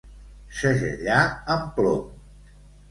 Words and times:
Segellar 0.61 1.21
amb 1.57 1.71
plom. 1.79 2.05